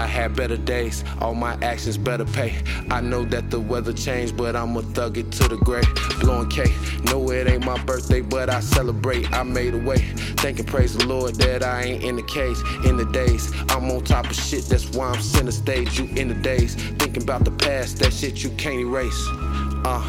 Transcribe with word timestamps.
I 0.00 0.06
had 0.06 0.34
better 0.34 0.56
days, 0.56 1.04
all 1.20 1.34
my 1.34 1.58
actions 1.60 1.98
better 1.98 2.24
pay. 2.24 2.54
I 2.90 3.02
know 3.02 3.26
that 3.26 3.50
the 3.50 3.60
weather 3.60 3.92
changed, 3.92 4.34
but 4.34 4.56
I'ma 4.56 4.80
thug 4.80 5.18
it 5.18 5.30
to 5.32 5.46
the 5.46 5.58
grave. 5.58 5.84
Blowing 6.20 6.48
cake, 6.48 6.72
no, 7.04 7.30
it 7.30 7.46
ain't 7.46 7.66
my 7.66 7.76
birthday, 7.84 8.22
but 8.22 8.48
I 8.48 8.60
celebrate. 8.60 9.30
I 9.30 9.42
made 9.42 9.74
a 9.74 9.78
way, 9.78 9.98
thanking 10.38 10.64
praise 10.64 10.96
the 10.96 11.04
Lord 11.06 11.34
that 11.34 11.62
I 11.62 11.82
ain't 11.82 12.02
in 12.02 12.16
the 12.16 12.22
cage. 12.22 12.56
In 12.86 12.96
the 12.96 13.04
days, 13.12 13.52
I'm 13.68 13.90
on 13.90 14.02
top 14.02 14.24
of 14.24 14.34
shit, 14.34 14.64
that's 14.64 14.88
why 14.88 15.10
I'm 15.10 15.20
center 15.20 15.52
stage. 15.52 15.98
You 15.98 16.06
in 16.16 16.28
the 16.28 16.34
days, 16.34 16.76
thinking 16.76 17.22
about 17.22 17.44
the 17.44 17.50
past, 17.50 17.98
that 17.98 18.14
shit 18.14 18.42
you 18.42 18.48
can't 18.52 18.80
erase. 18.80 19.26
Uh. 19.84 20.02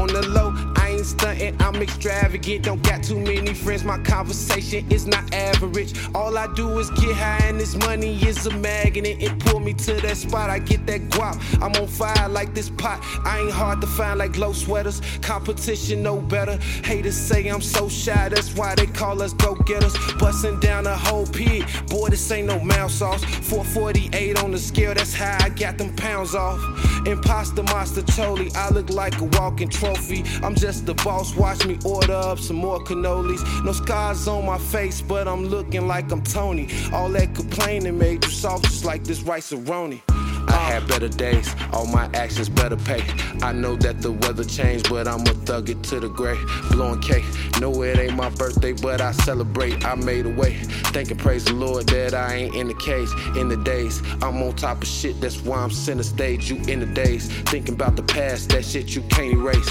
On 0.00 0.08
the 0.08 0.26
low, 0.28 0.65
stunting, 1.06 1.56
I'm 1.60 1.76
extravagant. 1.76 2.64
Don't 2.64 2.82
got 2.82 3.02
too 3.02 3.18
many 3.18 3.54
friends, 3.54 3.84
my 3.84 3.98
conversation 3.98 4.90
is 4.90 5.06
not 5.06 5.32
average. 5.32 5.94
All 6.14 6.36
I 6.36 6.52
do 6.54 6.78
is 6.78 6.90
get 6.90 7.14
high, 7.14 7.46
and 7.46 7.60
this 7.60 7.76
money 7.76 8.20
is 8.22 8.46
a 8.46 8.54
magnet. 8.58 9.16
It 9.20 9.38
pull 9.38 9.60
me 9.60 9.72
to 9.74 9.94
that 9.94 10.16
spot, 10.16 10.50
I 10.50 10.58
get 10.58 10.86
that 10.86 11.02
guap. 11.10 11.36
I'm 11.62 11.74
on 11.80 11.86
fire 11.86 12.28
like 12.28 12.54
this 12.54 12.70
pot. 12.70 13.00
I 13.24 13.40
ain't 13.40 13.52
hard 13.52 13.80
to 13.80 13.86
find 13.86 14.18
like 14.18 14.32
glow 14.32 14.52
sweaters. 14.52 15.00
Competition 15.22 16.02
no 16.02 16.20
better. 16.20 16.58
Haters 16.84 17.16
say 17.16 17.48
I'm 17.48 17.62
so 17.62 17.88
shy, 17.88 18.28
that's 18.28 18.54
why 18.54 18.74
they 18.74 18.86
call 18.86 19.22
us 19.22 19.32
go 19.32 19.54
getters. 19.54 19.96
Busting 20.18 20.60
down 20.60 20.86
a 20.86 20.96
whole 20.96 21.26
pig, 21.26 21.64
boy, 21.88 22.08
this 22.08 22.30
ain't 22.30 22.48
no 22.48 22.58
mouse 22.58 22.94
sauce. 22.94 23.24
448 23.24 24.42
on 24.42 24.50
the 24.50 24.58
scale, 24.58 24.94
that's 24.94 25.14
how 25.14 25.38
I 25.40 25.50
got 25.50 25.78
them 25.78 25.94
pounds 25.94 26.34
off. 26.34 26.60
Imposter 27.06 27.62
monster 27.64 28.02
Choli, 28.02 28.54
I 28.56 28.70
look 28.70 28.90
like 28.90 29.20
a 29.20 29.24
walking 29.38 29.68
trophy. 29.68 30.24
I'm 30.42 30.54
just 30.54 30.86
the 30.86 30.95
boss, 31.04 31.34
watch 31.34 31.66
me 31.66 31.78
order 31.84 32.12
up 32.12 32.38
some 32.38 32.56
more 32.56 32.80
cannolis. 32.80 33.42
No 33.64 33.72
scars 33.72 34.28
on 34.28 34.46
my 34.46 34.58
face, 34.58 35.00
but 35.00 35.28
I'm 35.28 35.46
looking 35.46 35.86
like 35.86 36.10
I'm 36.12 36.22
Tony. 36.22 36.68
All 36.92 37.08
that 37.10 37.34
complaining 37.34 37.98
made 37.98 38.24
you 38.24 38.30
soft, 38.30 38.64
just 38.64 38.84
like 38.84 39.04
this 39.04 39.22
rice 39.22 39.52
roni. 39.52 40.02
I 40.48 40.58
had 40.58 40.86
better 40.88 41.08
days, 41.08 41.54
all 41.72 41.86
my 41.86 42.08
actions 42.14 42.48
better 42.48 42.76
pay. 42.76 43.02
I 43.42 43.52
know 43.52 43.76
that 43.76 44.00
the 44.00 44.12
weather 44.12 44.44
changed, 44.44 44.88
but 44.88 45.08
I'ma 45.08 45.32
thug 45.44 45.70
it 45.70 45.82
to 45.84 46.00
the 46.00 46.08
grave. 46.08 46.38
Blowing 46.70 47.00
cake, 47.00 47.24
no, 47.60 47.82
it 47.82 47.98
ain't 47.98 48.14
my 48.14 48.30
birthday, 48.30 48.72
but 48.72 49.00
I 49.00 49.12
celebrate. 49.12 49.84
I 49.84 49.94
made 49.96 50.26
a 50.26 50.30
way, 50.30 50.54
thanking 50.92 51.16
praise 51.16 51.44
the 51.44 51.52
Lord 51.52 51.88
that 51.88 52.14
I 52.14 52.34
ain't 52.34 52.54
in 52.54 52.68
the 52.68 52.74
cage. 52.74 53.08
In 53.36 53.48
the 53.48 53.56
days, 53.56 54.02
I'm 54.22 54.40
on 54.42 54.54
top 54.54 54.82
of 54.82 54.88
shit, 54.88 55.20
that's 55.20 55.40
why 55.42 55.58
I'm 55.58 55.70
center 55.70 56.04
stage. 56.04 56.50
You 56.50 56.56
in 56.72 56.80
the 56.80 56.86
days, 56.86 57.30
thinking 57.42 57.74
about 57.74 57.96
the 57.96 58.02
past, 58.04 58.50
that 58.50 58.64
shit 58.64 58.94
you 58.94 59.02
can't 59.02 59.32
erase. 59.32 59.68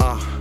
Uh. 0.00 0.39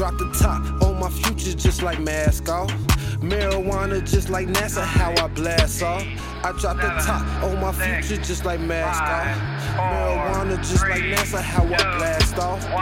Drop 0.00 0.16
the 0.16 0.30
top 0.30 0.64
on 0.82 0.98
my 0.98 1.10
future 1.10 1.54
just 1.54 1.82
like 1.82 2.00
mask 2.00 2.48
off. 2.48 2.70
Marijuana 3.20 4.00
just 4.00 4.30
like 4.30 4.48
NASA, 4.48 4.82
how 4.82 5.10
I 5.22 5.28
blast 5.28 5.82
off. 5.82 6.02
I 6.42 6.52
drop 6.58 6.76
the 6.76 6.88
top 7.04 7.20
on 7.44 7.60
my 7.60 7.70
future 7.70 8.16
just 8.22 8.46
like 8.46 8.60
mask 8.60 9.02
off. 9.02 9.36
Marijuana 9.76 10.56
just 10.56 10.88
like 10.88 11.02
NASA, 11.02 11.42
how 11.42 11.64
I. 11.64 11.98
Blast 11.98 12.38
off. 12.38 12.79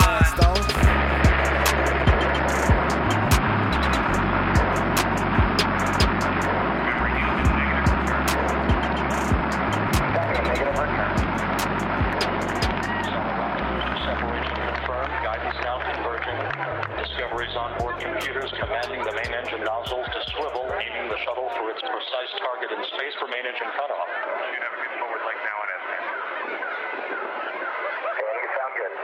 Discovery's 17.38 17.56
on 17.56 17.78
board 17.78 17.94
computers 18.02 18.50
commanding 18.58 18.98
the 18.98 19.12
main 19.14 19.30
engine 19.30 19.62
nozzles 19.62 20.06
to 20.10 20.20
swivel, 20.34 20.66
aiming 20.74 21.06
the 21.06 21.18
shuttle 21.22 21.46
for 21.54 21.70
its 21.70 21.78
precise 21.78 22.32
target 22.42 22.66
in 22.74 22.82
space 22.90 23.14
for 23.14 23.28
main 23.30 23.46
engine 23.46 23.70
cutoff. 23.78 25.07